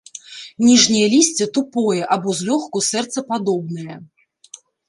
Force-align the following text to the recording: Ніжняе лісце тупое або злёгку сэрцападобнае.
Ніжняе 0.67 1.03
лісце 1.15 1.47
тупое 1.59 2.01
або 2.17 2.29
злёгку 2.41 2.77
сэрцападобнае. 2.89 3.97